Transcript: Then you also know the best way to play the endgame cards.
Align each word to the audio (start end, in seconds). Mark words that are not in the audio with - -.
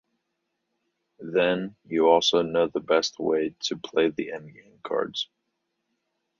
Then 1.19 1.75
you 1.85 2.09
also 2.09 2.41
know 2.41 2.65
the 2.67 2.79
best 2.79 3.19
way 3.19 3.53
to 3.65 3.77
play 3.77 4.09
the 4.09 4.29
endgame 4.33 4.81
cards. 4.81 5.29